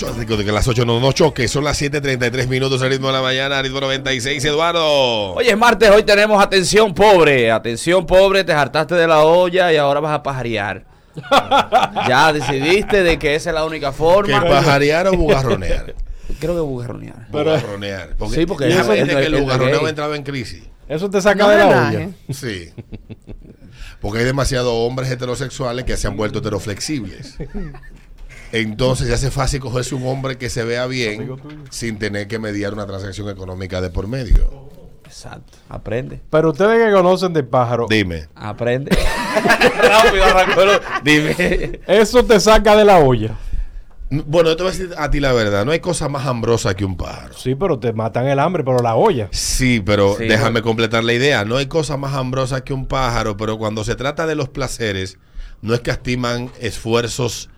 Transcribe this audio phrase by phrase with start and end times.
[0.00, 3.22] de que las 8 no nos choque, son las 7:33 minutos al ritmo de la
[3.22, 5.32] mañana, ritmo 96, Eduardo.
[5.32, 7.50] Oye, es martes, hoy tenemos atención pobre.
[7.50, 10.84] Atención pobre, te hartaste de la olla y ahora vas a pajarear.
[12.06, 14.44] ya decidiste de que esa es la única ¿Que forma.
[14.44, 15.94] pajarear o bugarronear?
[16.40, 17.28] Creo que bugarronear.
[17.30, 18.16] bugarronear.
[18.18, 20.62] Porque Sí, porque ya es- es- que el bugarroneo entraba en crisis.
[20.90, 22.08] Eso te saca No de la olla.
[22.34, 22.70] Sí.
[24.02, 27.38] Porque hay demasiados hombres heterosexuales que se han vuelto heteroflexibles.
[28.52, 31.36] Entonces ya hace fácil cogerse un hombre que se vea bien
[31.70, 34.66] sin tener que mediar una transacción económica de por medio.
[35.04, 35.58] Exacto.
[35.68, 36.20] Aprende.
[36.30, 38.26] Pero ustedes que conocen de pájaro, Dime.
[38.34, 38.90] Aprende.
[39.82, 40.60] Rápido arrancó.
[41.04, 41.80] Dime.
[41.86, 43.36] eso te saca de la olla.
[44.08, 45.64] Bueno, yo te voy a decir a ti la verdad.
[45.64, 47.34] No hay cosa más hambrosa que un pájaro.
[47.34, 49.28] Sí, pero te matan el hambre, pero la olla.
[49.32, 50.62] Sí, pero Sí, déjame bueno.
[50.64, 51.44] completar la idea.
[51.44, 55.18] No hay cosa más hambrosa que un pájaro, pero cuando se trata de los placeres,
[55.60, 57.48] no es que estiman esfuerzos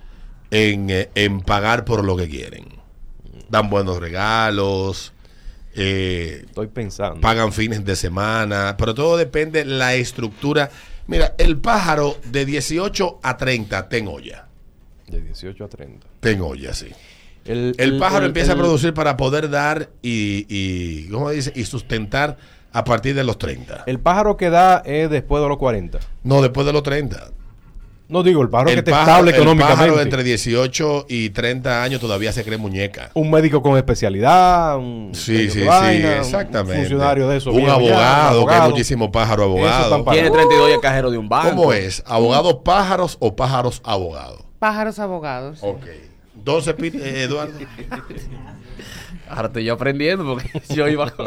[0.51, 2.67] en, eh, en pagar por lo que quieren.
[3.49, 5.13] Dan buenos regalos,
[5.75, 7.21] eh, Estoy pensando.
[7.21, 10.71] pagan fines de semana, pero todo depende de la estructura.
[11.07, 14.49] Mira, el pájaro de 18 a 30 ten olla.
[15.07, 16.07] De 18 a 30.
[16.21, 16.89] Ten olla, sí.
[17.45, 21.51] El, pájaro empieza a producir para poder dar y, y ¿cómo dice?
[21.55, 22.37] Y sustentar
[22.73, 23.85] a partir de los 30.
[23.87, 25.99] El pájaro que da es después de los 40.
[26.25, 27.31] No, después de los 30.
[28.09, 30.03] No digo, el pájaro que te pájaro, estable el pájaro económicamente.
[30.03, 33.11] entre 18 y 30 años todavía se cree muñeca.
[33.13, 36.81] Un médico con especialidad, un Sí, sí, sí, vaina, un exactamente.
[36.81, 37.51] funcionario de eso.
[37.53, 38.71] Un ya, abogado, que hay abogado.
[38.71, 39.85] muchísimos pájaros Eso abogados.
[39.85, 41.51] están para- Tiene 32 y el cajero de un banco.
[41.51, 42.03] ¿Cómo es?
[42.07, 44.41] ¿Abogados pájaros o pájaros abogados?
[44.59, 45.59] Pájaros abogados.
[45.63, 45.85] Ok.
[46.35, 47.53] Entonces, eh, Eduardo.
[49.29, 51.27] Ahora estoy yo aprendiendo porque yo iba con...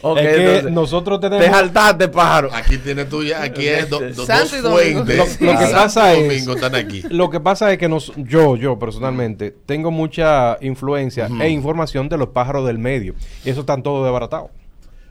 [0.00, 1.56] Ok, Es que entonces, nosotros te tenemos...
[1.56, 2.50] saltaste, pájaro.
[2.52, 5.04] Aquí tienes tú ya, aquí es do- do- Santo dos y Domingo.
[5.04, 5.40] fuentes.
[5.40, 7.02] Lo- lo que pasa es- Domingo están aquí.
[7.10, 12.16] Lo que pasa es que nos, yo, yo personalmente, tengo mucha influencia e información de
[12.16, 13.14] los pájaros del medio.
[13.44, 14.50] Y eso están todo desbaratado.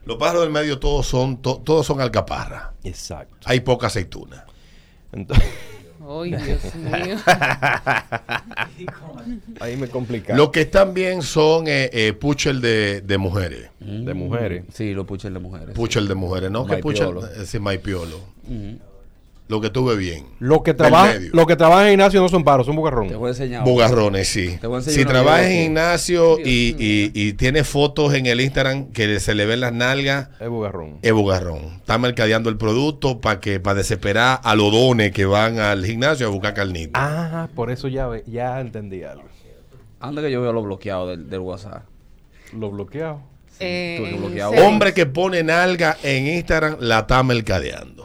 [0.05, 2.73] Los pájaros del medio todos son, to- todos son alcaparra.
[2.85, 3.35] Exacto.
[3.43, 4.45] Hay poca aceituna.
[5.11, 5.45] Entonces,
[6.09, 7.17] Ay, Dios mío.
[9.59, 10.35] ahí me complica.
[10.35, 13.69] Los que están bien son eh, eh, puchel de, de mujeres.
[13.79, 14.63] de mujeres.
[14.73, 15.75] Sí, lo puché de mujeres.
[15.75, 16.65] Puchel de mujeres, ¿no?
[16.65, 17.27] Que puchel, Maipiolo.
[17.41, 18.19] eh, sí, maipiolo.
[19.49, 20.25] Lo que tuve bien.
[20.39, 21.29] Lo que Del trabaja, medio.
[21.33, 23.15] lo que trabaja en gimnasio no son paros, son Te bugarrones.
[23.17, 23.63] voy a enseñar.
[23.63, 24.57] Bugarrones, sí.
[24.59, 28.41] Te voy a enseñar Si trabajas en gimnasio y, y, y tiene fotos en el
[28.41, 30.97] Instagram que se le ven las nalgas, Es bugarrón.
[31.01, 31.75] es bugarrón.
[31.77, 36.27] Está mercadeando el producto para que para desesperar a los dones que van al gimnasio
[36.27, 36.91] a buscar carnita.
[36.95, 39.23] Ah, por eso ya, ve- ya entendí algo.
[40.01, 41.83] Anda que yo veo lo bloqueado del, del WhatsApp.
[42.53, 43.21] Lo bloqueado.
[43.59, 44.65] Eh, bloquear serio.
[44.67, 47.96] Hombre que pone nalga en Instagram la está mercadeando.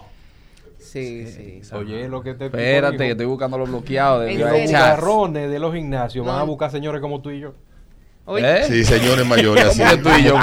[0.93, 1.63] Sí, sí.
[1.75, 5.59] Oye, lo que te Espérate, que estoy buscando los bloqueados de ¿En Los bugarrones de
[5.59, 7.55] los gimnasios van a buscar señores como tú y yo.
[8.27, 8.65] Oye, ¿Eh?
[8.69, 9.65] Sí, señores mayores.
[9.65, 10.35] así ¿Cómo que tú y yo?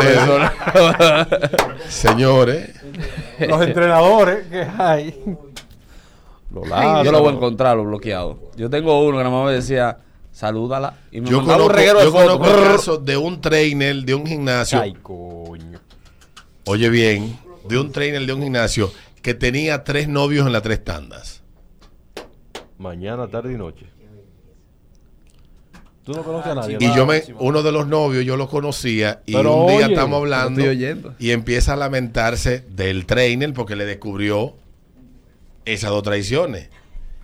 [1.88, 2.72] Señores.
[3.48, 5.24] Los entrenadores que hay.
[6.52, 6.68] Los
[7.06, 8.38] Yo lo voy a encontrar, los bloqueados.
[8.58, 10.00] Yo tengo uno que nada más me decía,
[10.32, 10.96] salúdala.
[11.12, 12.58] Y me Yo conozco, un reguero de yo conozco fotos.
[12.64, 14.82] el caso de un trainer de un gimnasio.
[14.82, 15.80] Ay, coño.
[16.66, 17.38] Oye bien,
[17.68, 18.92] de un trainer de un gimnasio
[19.22, 21.44] que tenía tres novios en las tres tandas.
[22.78, 23.86] Mañana, tarde y noche.
[26.04, 26.78] Tú no conoces a nadie.
[26.80, 29.94] Y yo me, uno de los novios yo lo conocía y Pero un día oye,
[29.94, 34.56] estamos hablando lo y empieza a lamentarse del trainer porque le descubrió
[35.66, 36.70] esas dos traiciones.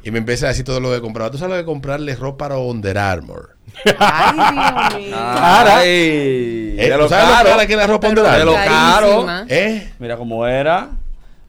[0.03, 1.31] Y me empieza a decir todo lo que compraba.
[1.31, 3.55] Tú sabes lo que comprarle ropa a Under Armour.
[3.97, 5.15] ay, Dios mío.
[5.17, 5.79] Cara.
[5.83, 7.49] Eh, de ¿tú lo sabes lo caro.
[7.49, 9.25] cara que es la ropa Under De lo Armour?
[9.25, 9.45] caro.
[9.49, 9.93] ¿Eh?
[9.97, 10.91] Mira cómo era.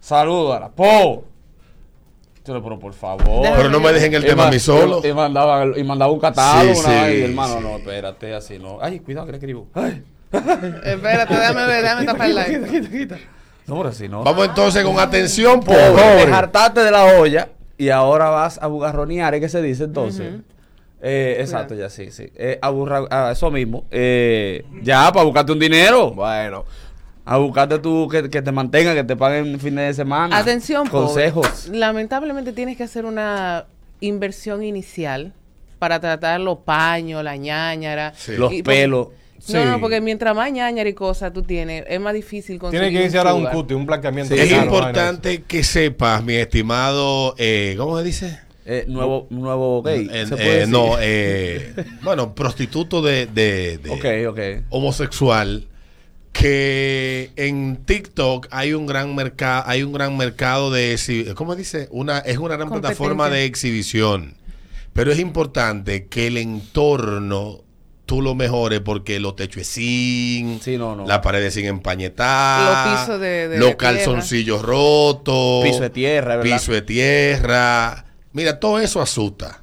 [0.06, 0.68] Salúdala.
[0.68, 1.24] Po.
[2.46, 3.42] Le pero por favor.
[3.56, 5.00] Pero no me dejen el Y tema a mí solo.
[5.04, 6.74] Y, mandaba, y mandaba un catálogo.
[6.76, 7.60] Sí, una- sí, y hermano, sí.
[7.64, 8.78] no, espérate, así no.
[8.80, 9.66] Ay, cuidado que le escribo.
[9.74, 10.04] Ay,
[10.84, 12.44] Espérate, déjame ver, déjame tapar la.
[12.44, 13.16] quita, quita, quita.
[13.66, 14.22] No, ahora sí, no.
[14.22, 15.88] Vamos entonces con atención, Pobre.
[15.90, 16.26] pobre.
[16.26, 20.34] Te hartaste de la olla y ahora vas a bugarronear, ¿es que se dice entonces?
[21.02, 22.30] Eh, exacto, ya sí, sí.
[22.36, 23.86] Eh, a burra- a eso mismo.
[23.90, 26.12] Eh, ya, para buscarte un dinero.
[26.12, 26.64] Bueno.
[27.28, 30.38] A buscarte tú que, que te mantenga, que te paguen fines de semana.
[30.38, 31.06] Atención, pobre.
[31.32, 31.68] Consejos.
[31.68, 33.66] Lamentablemente tienes que hacer una
[34.00, 35.32] inversión inicial
[35.80, 38.12] para tratar los paños, la ñañara.
[38.16, 38.36] Sí.
[38.36, 39.08] Los Y pelos.
[39.08, 39.54] No, Sí.
[39.64, 43.02] no, porque mientras más ñañara y cosas tú tienes, es más difícil conseguir Tiene que
[43.04, 44.34] iniciar a un cuti, un blanqueamiento.
[44.34, 44.40] Sí.
[44.40, 48.38] Es importante que sepas, mi estimado, eh, ¿cómo se dice?
[48.64, 50.08] Eh, nuevo, nuevo gay.
[50.12, 54.64] Eh, ¿se eh, puede no, eh, bueno, prostituto de, de- de Ok, ok.
[54.70, 55.66] homosexual
[56.40, 60.98] que en TikTok hay un gran mercado, hay un gran mercado de
[61.34, 61.88] ¿cómo dice?
[61.90, 64.34] Una es una gran plataforma de exhibición.
[64.92, 67.60] Pero es importante que el entorno
[68.06, 71.06] tú lo mejores porque los techos es sin, Sí, no, no.
[71.06, 76.36] las paredes sin empañetar, Los pisos de- de- los de calzoncillos rotos, Piso de tierra,
[76.36, 76.56] ¿verdad?
[76.56, 78.04] piso de tierra.
[78.32, 79.60] Mira, todo eso asusta.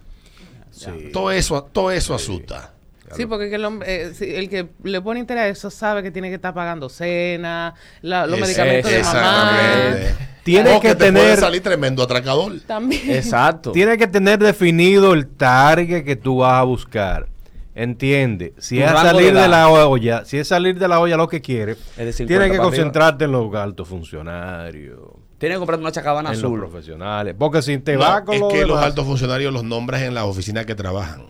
[1.13, 2.72] Todo eso, todo eso asusta.
[3.15, 6.11] Sí, porque que el, hombre, eh, el que le pone interés a eso sabe que
[6.11, 9.19] tiene que estar pagando cena, la- los Es- medicamentos de mamá.
[9.59, 10.15] Exactamente.
[10.43, 12.59] Tiene O que te puede tener- salir tremendo atracador.
[12.67, 13.11] También.
[13.11, 13.71] Exacto.
[13.71, 17.27] Tiene que tener definido el target que tú vas a buscar.
[17.75, 21.27] Entiende, si Tu es salir de la olla, si es salir de la olla lo
[21.27, 24.99] que quiere, Es de 50 tienes que concentrarte en los altos funcionarios,
[25.39, 26.59] Tienes que comprarte una chacabana en azul.
[26.59, 29.63] los profesionales, porque si te No, va con es lo que los altos funcionarios los
[29.63, 31.25] nombras en las oficinas que trabajan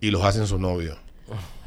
[0.00, 0.96] y los hacen sus novios.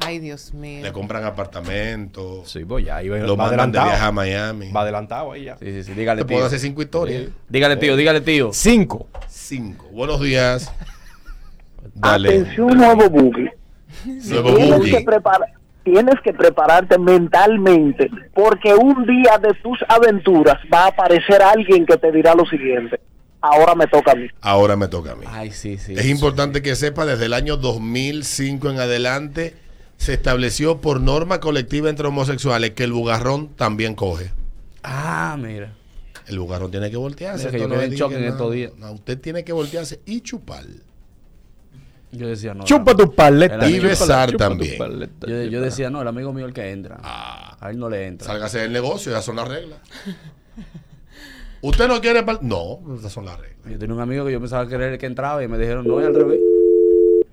[0.04, 0.82] Ay, Dios mío.
[0.82, 4.72] Le compran apartamentos, Sí, pues ya, ahí va, lo va mandan de viaje a Miami.
[4.72, 5.56] Va adelantado ahí ya.
[5.58, 5.92] Sí, sí, sí.
[5.92, 6.46] Dígale, Te puedo tío.
[6.46, 7.24] hacer cinco historias.
[7.48, 8.50] Dígale, tío, dígale, tío.
[8.54, 9.08] Cinco.
[9.28, 9.86] Cinco.
[9.92, 10.72] Buenos días.
[11.94, 12.28] Dale.
[12.28, 13.52] Atención, nuevo boogie.
[14.06, 14.90] Nuevo Tienes boogie.
[14.98, 15.52] que, prepara-
[15.84, 21.96] tienes que prepararte mentalmente porque un día de tus aventuras va a aparecer alguien que
[21.98, 22.98] te dirá lo siguiente.
[23.42, 24.26] Ahora me toca a mí.
[24.40, 25.24] Ahora me toca a mí.
[25.28, 25.94] Ay, sí, sí.
[25.96, 29.56] Es importante que sepa, desde el año 2005 en adelante
[29.96, 34.30] se estableció por norma colectiva entre homosexuales que el bugarrón también coge.
[34.82, 35.72] Ah, mira.
[36.26, 37.46] El bugarrón tiene que voltearse.
[37.46, 38.72] Mira que esto yo no es en de shock que en estos días.
[38.78, 40.64] no, usted tiene que voltearse y chupar.
[42.12, 42.64] Yo decía, no.
[42.64, 42.96] Chupa no.
[42.98, 43.68] tu paleta.
[43.68, 44.78] Y besar Chupa también.
[44.78, 45.26] paleta.
[45.26, 46.98] Yo, yo decía, no, el amigo mío el que entra.
[47.02, 48.26] Ah, A él no le entra.
[48.26, 49.78] sálgase del negocio, esas son las reglas.
[51.62, 52.22] ¿Usted no quiere?
[52.22, 53.58] par- No, esas son las reglas.
[53.70, 55.86] Yo tenía un amigo que yo pensaba que era el que entraba y me dijeron,
[55.86, 56.40] no, es al revés.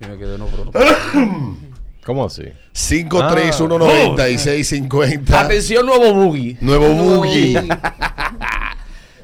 [0.02, 0.70] Y me quedé, no, pero.
[2.06, 2.44] ¿Cómo así?
[2.74, 5.34] 5319650.
[5.34, 6.58] Atención, nuevo boogie.
[6.62, 7.62] Nuevo boogie.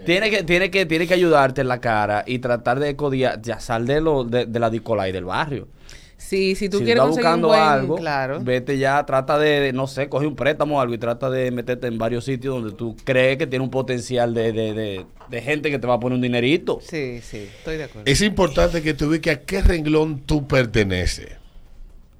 [0.06, 3.62] Tiene que, tiene, que, tiene que ayudarte en la cara y tratar de codiar, ya
[3.62, 5.70] sal de, lo, de, de la discolay del barrio.
[6.26, 8.40] Sí, si tú si quieres estás conseguir un buscando buen, algo, claro.
[8.42, 11.52] vete ya, trata de, de, no sé, coge un préstamo o algo y trata de
[11.52, 15.42] meterte en varios sitios donde tú crees que tiene un potencial de, de, de, de
[15.42, 16.80] gente que te va a poner un dinerito.
[16.82, 18.10] Sí, sí, estoy de acuerdo.
[18.10, 21.38] Es importante que tú ubiques a qué renglón tú perteneces.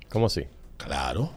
[0.10, 0.44] ¿Cómo así?
[0.78, 1.32] Claro.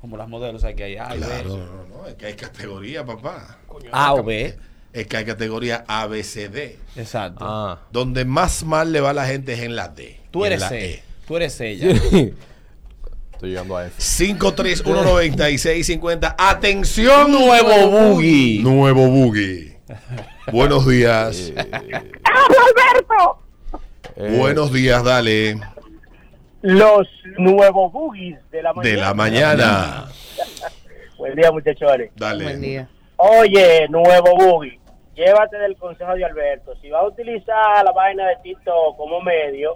[0.00, 1.26] Como las modelos hay que hay A y B.
[1.26, 3.58] Claro, no, no, es que hay categoría, papá.
[3.90, 4.54] A o B.
[4.92, 6.78] Es que hay categoría A, B, C, D.
[6.96, 7.44] Exacto.
[7.46, 7.80] Ah.
[7.92, 10.18] Donde más mal le va a la gente es en la D.
[10.30, 10.90] Tú en eres la C.
[10.94, 11.07] E.
[11.28, 11.90] Tú eres ella.
[13.32, 14.00] Estoy llegando a F.
[14.00, 16.34] 5319650.
[16.38, 18.62] Atención, Nuevo boogie.
[18.62, 19.76] Nuevo boogie.
[20.52, 21.52] Buenos días.
[21.54, 23.42] Alberto!
[24.16, 25.60] Eh, Buenos días, dale.
[26.62, 28.90] Los nuevos boogies de la mañana.
[28.90, 30.08] De la mañana.
[31.18, 32.10] Buen día, muchachones.
[32.16, 32.44] Dale.
[32.44, 32.88] Buen día.
[33.16, 34.80] Oye, nuevo boogie,
[35.14, 36.74] llévate del consejo de Alberto.
[36.80, 39.74] Si vas a utilizar la vaina de TikTok como medio,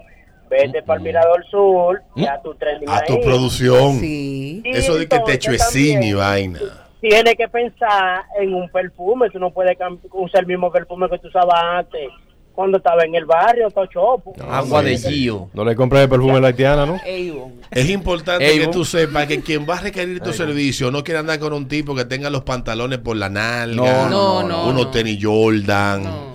[0.53, 3.21] vete para el Mirador Sur y a tu trending A tu ahí.
[3.25, 3.99] producción.
[3.99, 4.61] Sí.
[4.65, 6.61] Y Eso de que te chuecín y vaina.
[7.01, 9.29] Tienes que pensar en un perfume.
[9.31, 9.77] Tú no puedes
[10.13, 12.09] usar el mismo perfume que tú usabas antes.
[12.55, 14.35] Cuando estaba en el barrio, todo chopo.
[14.49, 14.99] Agua de.
[14.99, 15.49] Gio.
[15.55, 16.97] No le compré el perfume a la haitiana, ¿no?
[16.97, 17.55] Avon.
[17.71, 21.39] Es importante que tú sepas que quien va a requerir tu servicio no quiere andar
[21.39, 23.75] con un tipo que tenga los pantalones por la nalga.
[23.75, 24.91] No, no, no, Unos no.
[24.91, 26.32] tenis Jordan.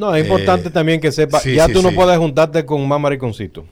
[0.00, 0.14] No.
[0.14, 1.94] Es importante Eh, también que sepa, sí, ya sí, tú no sí.
[1.94, 3.64] puedes juntarte con más mariconcito.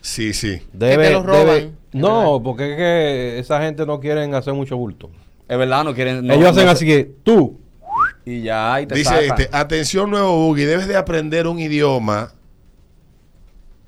[0.00, 0.60] Sí, sí.
[0.72, 4.52] Debe, te los roban, debe- es no, porque es que esa gente no quieren hacer
[4.54, 5.10] mucho bulto.
[5.48, 6.26] Es verdad, no quieren.
[6.26, 7.60] no- Ellos hacen no- así que tú,
[8.26, 12.32] Y ya, y te Dice este, atención nuevo boogie, debes de aprender un idioma.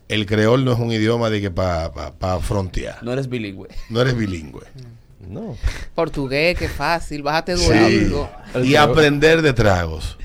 [0.08, 3.02] El creol no es un idioma de que para pa, pa frontear.
[3.02, 3.68] No eres bilingüe.
[3.90, 4.62] No eres bilingüe.
[5.28, 5.56] no.
[5.94, 7.22] Portugués, qué fácil.
[7.22, 7.72] Bájate Sí.
[7.72, 10.16] El Y creol- aprender de tragos.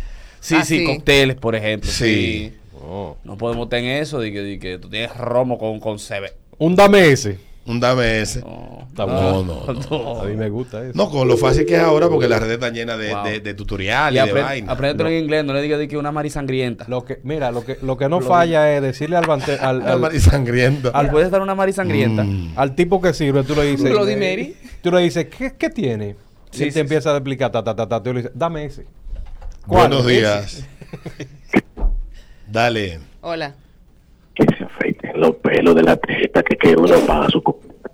[0.42, 0.86] Sí, Ah, sí, sí.
[0.86, 1.90] cócteles, por ejemplo.
[1.90, 2.04] Sí.
[2.06, 2.54] Sí.
[2.74, 3.16] No.
[3.24, 6.34] No podemos tener eso de que, de que tú tienes romo con, con CB.
[6.58, 7.40] Un dame ese.
[7.66, 8.42] Un dame ese.
[8.42, 10.92] No, No, A mí me gusta eso.
[10.96, 13.24] No, con lo fácil que es ahora, porque las redes están llenas de, Wow.
[13.24, 14.72] de- de Y tutoriales, de apre- vaina.
[14.74, 16.86] apréndetelo en inglés, no le digas de que una marisangrienta.
[16.90, 19.88] Lo que, mira, lo que, lo que no falla es decirle al, bante- al, Al
[19.88, 20.92] al, mar y sangriento.
[20.94, 22.24] Al puede estar una marisangrienta.
[22.24, 22.54] Mm.
[22.56, 23.90] al tipo que sirve, tú le dices.
[23.90, 24.56] Bloody Mary.
[24.82, 26.16] Tú le dices, ¿qué, qué tiene?
[26.50, 28.32] Sí, y él sí, te empieza a explicar, ta, ta, ta, ta, tú le dices,
[28.36, 28.86] dame ese.
[29.68, 29.90] ¿Cuál?
[29.90, 30.64] Buenos días.
[32.48, 33.00] Dale.
[33.22, 33.54] Hola.
[34.34, 37.42] que se afeiten los pelos de la teta, que, que uno paga su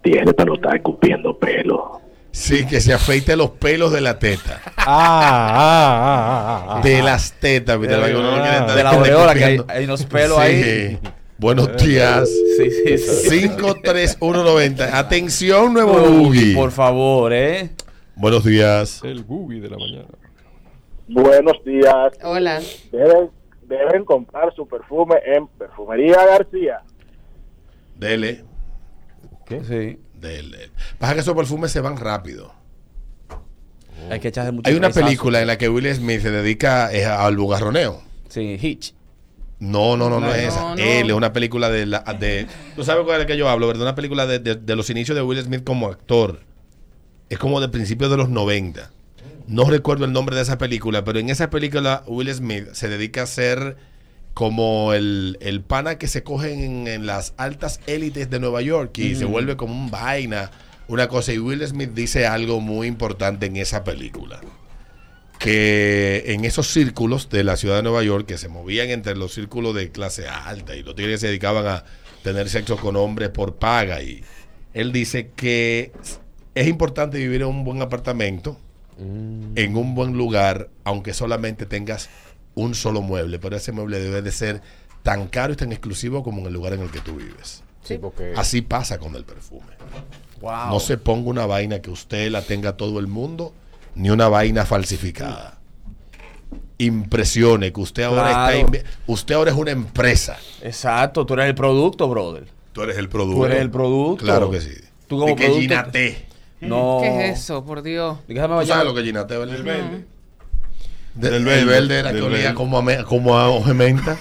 [0.04, 2.00] tiene para no estar escupiendo pelo.
[2.32, 4.62] Sí, que se afeite los pelos de la teta.
[4.78, 6.82] Ah, ah, ah, ah, ah.
[6.84, 7.80] De las tetas.
[7.82, 8.00] De- estar
[8.76, 11.00] de la aureola, que hay- hay unos pelos ahí.
[11.40, 12.30] Buenos días.
[12.58, 13.30] Sí, sí, sí.
[13.30, 14.98] 53190.
[14.98, 16.56] Atención, nuevo Uy, boogie.
[16.56, 17.72] Por favor, ¿eh?
[18.16, 19.02] Buenos días.
[19.04, 20.06] El Googie de la mañana.
[21.08, 22.14] Buenos días.
[22.24, 22.62] Hola.
[22.92, 23.30] Deben,
[23.64, 26.82] deben comprar su perfume en Perfumería García.
[27.96, 28.44] Dele,
[29.46, 29.64] ¿Qué?
[29.64, 30.00] Sí.
[30.20, 30.70] dele.
[31.00, 32.54] Pasa que esos perfumes se van rápido.
[34.12, 35.06] Hay que echarse mucho Hay una raizazo.
[35.06, 38.02] película en la que Will Smith se dedica eh, al bugarroneo.
[38.30, 38.94] Sí, Hitch.
[39.60, 40.76] No, no, no, no, No, es no, esa.
[40.76, 40.82] no.
[40.84, 42.46] Él es una película de, la, de...
[42.76, 43.82] ¿Tú sabes cuál es la que yo hablo, verdad?
[43.84, 46.42] Una película de, de- de los inicios de Will Smith como actor.
[47.30, 48.92] Es como de principios de los 90.
[49.48, 53.24] No recuerdo el nombre de esa película, pero en esa película Will Smith se dedica
[53.24, 53.78] a ser
[54.34, 58.98] como el, el pana que se coge en, en las altas élites de Nueva York
[59.00, 60.52] y se vuelve como un vaina,
[60.88, 61.34] una cosa.
[61.34, 64.40] Y Will Smith dice algo muy importante en esa película
[65.40, 69.34] que en esos círculos de la ciudad de Nueva York, que se movían entre los
[69.34, 71.84] círculos de clase alta y los tigres que se dedicaban a
[72.24, 74.24] tener sexo con hombres por paga, y
[74.74, 75.92] él dice que
[76.56, 78.60] es importante vivir en un buen apartamento,
[79.00, 82.10] en un buen lugar, aunque solamente tengas
[82.56, 84.62] un solo mueble, pero ese mueble debe de ser
[85.04, 87.64] tan caro y tan exclusivo como en el lugar en el que tú vives.
[87.84, 89.68] Sí, porque Así pasa con el perfume.
[90.42, 90.70] Wow.
[90.72, 93.54] No se ponga una vaina que usted la tenga todo el mundo,
[93.96, 95.60] ni una vaina falsificada.
[96.80, 98.58] Impresione que usted ahora Claro.
[98.72, 100.38] está usted ahora es una empresa.
[100.62, 102.46] Exacto, tú eres el producto, brother.
[102.74, 103.40] Tú eres el producto.
[103.40, 104.24] Tú eres el producto.
[104.26, 104.74] Claro que sí.
[105.08, 106.27] Tú como Y que producto- Gina T.
[106.62, 107.00] No.
[107.02, 108.18] ¿Qué es eso, por Dios?
[108.28, 109.56] Déjame ¿Tú sabes lo que es Gina T, verdad?
[109.56, 110.06] El verde.
[111.14, 113.74] De- Del el verde, verde era que del olía como a, me- como a hoja
[113.74, 114.18] menta.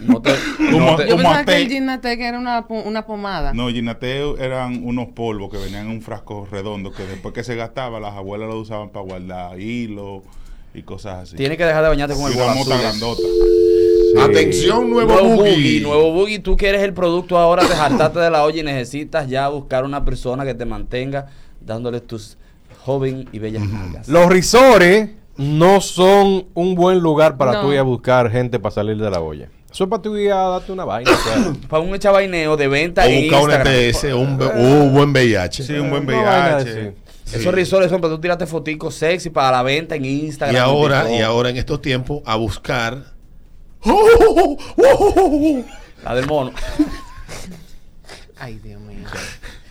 [0.00, 3.04] No te, Como- no te- Yo ¿Cómo pensaba a que el Ginatec era una, una
[3.06, 3.52] pomada.
[3.52, 7.56] No, Ginateo eran unos polvos que venían en un frasco redondo que después que se
[7.56, 10.22] gastaba las abuelas lo usaban para guardar hilo
[10.74, 11.36] y cosas así.
[11.36, 12.76] Tienes que dejar de bañarte con y el una bola
[14.16, 15.50] Atención, nuevo, Nuevo boogie.
[15.52, 16.38] boogie, nuevo boogie.
[16.38, 19.84] Tú que eres el producto ahora, te hartaste de la olla y necesitas ya buscar
[19.84, 21.26] una persona que te mantenga
[21.60, 22.36] dándole tus
[22.84, 24.08] joven y bellas nalgas.
[24.08, 27.60] los risores no son un buen lugar para No.
[27.62, 29.48] tú ir a buscar gente para salir de la olla.
[29.70, 31.10] Eso es para tú ir a darte una vaina.
[31.68, 33.74] Para un echabaineo de venta O en buscar un Instagram.
[33.74, 35.62] ETS, un, be- un buen VIH.
[35.62, 36.94] Sí, un buen VIH.
[37.34, 40.56] Esos risores son para tú tirarte foticos sexy para la venta en Instagram.
[40.56, 43.17] Y ahora, y ahora en estos tiempos, a buscar.
[46.04, 46.52] La del mono.
[48.38, 49.06] Ay, Dios mío.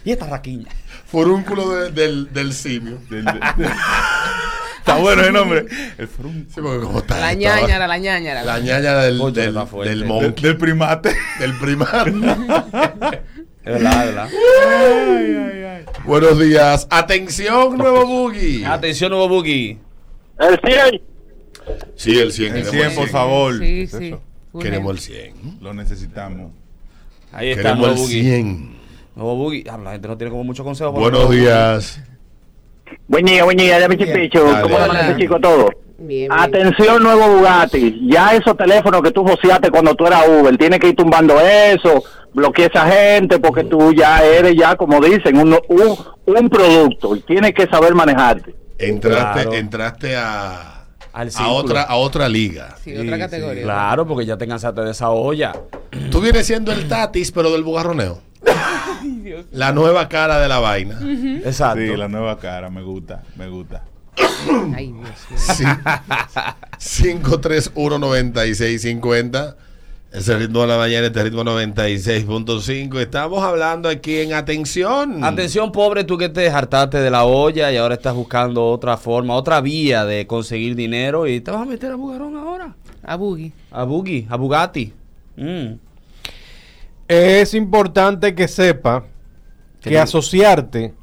[0.03, 0.67] Y esta raquiña.
[1.05, 2.99] Forúnculo de- del, del simio.
[3.09, 3.39] Del- de-
[4.79, 5.65] Está bueno el nombre.
[5.97, 7.19] El frum- Sí, porque como está.
[7.19, 8.43] La ñañara, la ñañara.
[8.43, 9.89] La ñaña del, Oye, del, está fuerte.
[9.89, 11.15] del del, monkey, del primate.
[11.39, 12.07] del primar.
[13.67, 15.81] Es verdad, es verdad.
[16.05, 16.87] Buenos días.
[16.89, 18.65] Atención, nuevo boogie.
[18.65, 19.77] Atención, nuevo boogie.
[20.39, 21.01] El 100.
[21.95, 22.55] Sí, el 100.
[22.55, 23.57] El queremos 100, por favor.
[23.59, 24.15] Sí, sí.
[24.59, 25.39] Queremos el Urgente.
[25.41, 25.57] 100.
[25.61, 26.51] Lo necesitamos.
[27.31, 28.21] Ahí está, Queremos nuevo el boogie.
[28.21, 28.77] 100.
[29.15, 29.63] Nuevo boogie.
[29.69, 30.91] Ah, la gente no tiene como mucho consejo.
[30.93, 32.01] para Buenos días.
[33.07, 34.43] Buen día, buen día, chipicho.
[34.43, 34.61] Dale.
[34.61, 34.85] ¿Cómo Hola.
[34.85, 35.69] amanece, chico, todo?
[35.99, 36.31] Bien, bien.
[36.31, 38.07] Atención, nuevo Bugatti.
[38.09, 42.03] Ya esos teléfonos que tú joseaste cuando tú eras Uber, tienes que ir tumbando eso,
[42.33, 47.21] bloquear esa gente, porque tú ya eres, ya como dicen, un, un, un producto y
[47.21, 48.55] tienes que saber manejarte.
[48.77, 49.53] Entraste, Claro.
[49.53, 50.76] entraste a,
[51.13, 52.75] Al a, otra, a otra liga.
[52.83, 53.63] Sí, otra categoría.
[53.63, 55.53] Claro, porque ya te cansaste de esa olla.
[56.11, 58.21] Tú vienes siendo el tatis, pero del bugarroneo.
[59.51, 60.99] La nueva cara de la vaina.
[61.43, 61.81] Exacto.
[61.81, 62.69] Sí, la nueva cara.
[62.69, 63.23] Me gusta.
[63.35, 63.83] Me gusta.
[64.75, 65.39] Ay, Dios mío.
[66.79, 67.03] Sí.
[67.13, 69.55] 5319650.
[70.11, 72.97] Ese ritmo de la mañana, este ritmo 96.5.
[72.99, 75.21] Estamos hablando aquí en Atención.
[75.21, 79.35] Atención, pobre, tú que te hartaste de la olla y ahora estás buscando otra forma,
[79.35, 82.73] otra vía de conseguir dinero y te vas a meter a Bugarón ahora.
[83.03, 83.51] A Boogie.
[83.69, 84.93] A Boogie, a Bugatti.
[85.35, 85.73] Mm.
[87.09, 89.05] Es importante que sepa
[89.81, 90.93] Que asociarte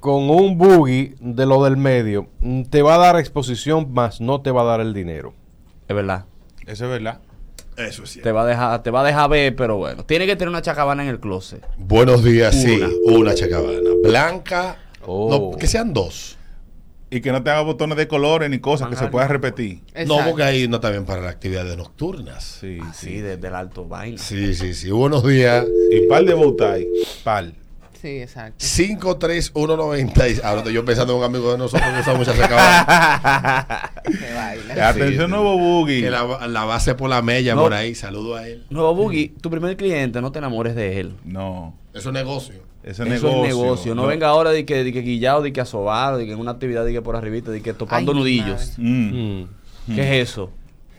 [0.00, 2.28] con un boogie de lo del medio
[2.70, 5.34] te va a dar exposición, más no te va a dar el dinero.
[5.88, 6.26] Es verdad.
[6.64, 7.20] Eso es verdad.
[7.76, 8.20] Eso sí.
[8.20, 10.04] Te va a dejar, te va a dejar ver, pero bueno.
[10.04, 11.64] Tiene que tener una chacabana en el closet.
[11.78, 12.80] Buenos días, sí.
[13.04, 13.34] Una.
[13.34, 13.90] Chacabana.
[14.02, 14.76] Blanca.
[15.04, 15.50] Oh.
[15.52, 16.38] No, que sean dos.
[17.10, 19.82] Y que no tenga botones de colores ni cosas que se pueda repetir.
[20.06, 22.42] No, porque ahí no está bien para las actividades nocturnas.
[22.60, 24.16] Sí, Así, desde el alto vaina.
[24.16, 24.90] Sí, sí, sí.
[24.90, 25.66] Buenos días.
[25.90, 26.88] Y par de bowtie.
[27.22, 27.52] Par.
[28.00, 28.56] Sí, exacto.
[28.58, 30.42] 53196.
[30.42, 33.81] Ahora estoy yo pensando en un amigo de nosotros que usa muchas chacabanas.
[34.18, 34.88] Qué vaina.
[34.88, 36.02] Atención, nuevo boogie.
[36.02, 37.62] que la, la base por la mella No.
[37.62, 37.94] por ahí.
[37.94, 38.64] Saludo a él.
[38.70, 41.14] Nuevo Boogie, tu primer cliente, no te enamores de él.
[41.24, 41.74] No.
[41.94, 42.54] Eso es negocio.
[42.82, 43.44] Eso negocio.
[43.44, 43.94] es negocio.
[43.94, 46.50] No, venga ahora de que, de que guillado, de que asobado, de que en una
[46.52, 48.74] actividad de que por arribita, de que topando Ay, nudillos.
[48.76, 49.40] Mm.
[49.42, 49.94] Mm.
[49.94, 50.50] ¿Qué es eso?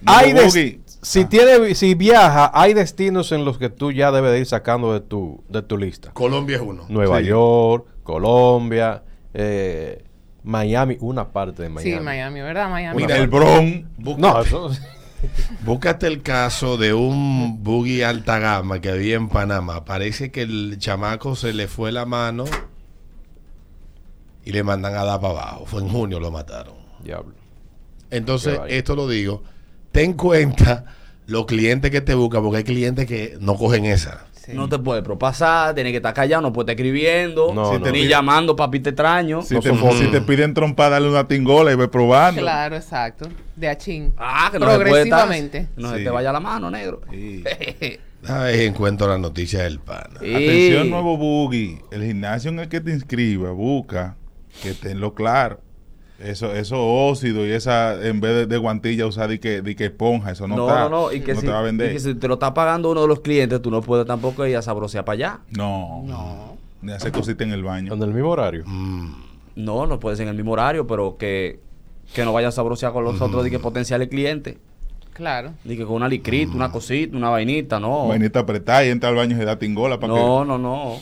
[0.05, 0.79] Hay boogie.
[1.01, 4.93] si tiene si viaja, hay destinos en los que tú ya debes de ir sacando
[4.93, 6.11] de tu de tu lista.
[6.13, 6.85] Colombia es uno.
[6.89, 7.27] Nueva Sí.
[7.27, 10.03] York, Colombia, eh,
[10.43, 11.91] Miami, una parte de Miami.
[11.91, 12.69] Sí, Miami, ¿verdad?
[12.69, 13.01] Miami.
[13.01, 13.89] Mira, El Bron.
[13.97, 14.71] No, eso
[15.65, 19.85] Búscate el caso de un buggy alta gama que había en Panamá.
[19.85, 22.45] Parece que el chamaco se le fue la mano
[24.43, 25.65] y le mandan a dar para abajo.
[25.65, 26.75] Fue en junio lo mataron.
[27.03, 27.33] Diablo.
[28.09, 29.43] Entonces, esto lo digo.
[29.91, 30.85] Ten cuenta
[31.25, 34.25] los clientes que te buscan, porque hay clientes que no cogen esa.
[34.45, 34.51] Sí.
[34.53, 37.81] No te puede propasar, tienes que estar callado, no puedes estar escribiendo, No, Si no.
[37.83, 39.41] te ni llamando, papi, te extraño.
[39.41, 42.41] Si, No te, somos- si te piden trompa, dale una tingola y ve probando.
[42.41, 43.29] Claro, exacto.
[43.55, 44.13] De achín.
[44.17, 45.67] Ah, que no se puede estar- Progresivamente.
[45.77, 47.01] No se te vaya la mano, negro.
[47.09, 47.43] Sí.
[48.27, 50.19] A ver, encuentro la noticia del pana.
[50.21, 50.33] Sí.
[50.33, 51.79] Atención, nuevo buggy.
[51.91, 54.15] El gimnasio en el que te inscriba, busca
[54.61, 55.59] que tenlo claro.
[56.23, 59.85] Eso, eso óxido y esa, en vez de, de guantilla, usar de que, de que
[59.85, 60.79] esponja, eso no, No, está.
[60.83, 61.91] no, no, y que, no si, te va a y vender.
[61.93, 64.55] que si te lo está pagando uno de los clientes, tú no puedes tampoco ir
[64.55, 65.39] a sabrosear para allá.
[65.51, 66.57] No, no.
[66.81, 67.93] Ni hacer cositas en el baño.
[67.93, 68.63] En el mismo horario.
[68.65, 69.13] Mm,
[69.55, 71.59] No, no puede ser en el mismo horario, pero que,
[72.13, 74.55] que no vaya a sabrosear con los otros de que potenciales clientes.
[75.13, 75.53] Claro.
[75.63, 78.07] Ni que con una licrita, una cosita, una vainita, no.
[78.07, 80.95] Vainita apretada y entra al baño y se da tingola para No, no, no.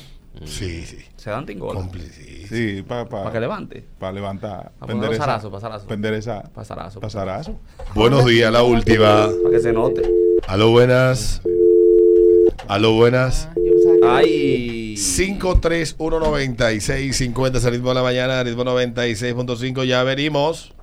[0.46, 0.98] Sí, sí.
[1.18, 1.80] Se dan tingola.
[1.80, 2.46] Compli- sí.
[2.48, 3.86] Sí, para Para que levante.
[4.14, 4.72] levantar.
[4.80, 5.88] Pa' poner los zarazos, pa' zarazo.
[5.88, 6.44] Pendereza.
[6.54, 7.00] Pa' zarazo.
[7.00, 7.56] Pa' zarazo.
[7.96, 9.30] Buenos días, la última.
[9.44, 10.02] Para que se note.
[10.48, 11.42] Aló, buenas.
[12.68, 13.48] Aló, buenas.
[13.50, 14.96] Ah, yo pensaba que- Ay.
[14.98, 20.74] 5319650 es el ritmo de la mañana, ritmo 96.5, ya venimos.